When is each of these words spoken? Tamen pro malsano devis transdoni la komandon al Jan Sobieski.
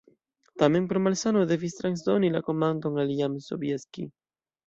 Tamen 0.61 0.87
pro 0.93 1.01
malsano 1.07 1.43
devis 1.51 1.75
transdoni 1.81 2.33
la 2.37 2.41
komandon 2.49 2.99
al 3.05 3.13
Jan 3.19 3.39
Sobieski. 3.49 4.09